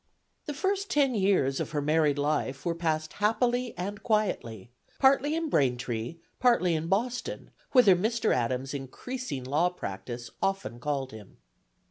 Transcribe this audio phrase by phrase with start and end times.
[0.47, 5.47] The first ten years of her married life were passed happily and quietly, partly in
[5.47, 8.33] Braintree, partly in Boston, whither Mr.
[8.33, 11.37] Adams' increasing law practice often called him.